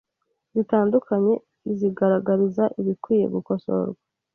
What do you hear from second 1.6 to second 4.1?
izigaragariza ibikwiye gukosorwa.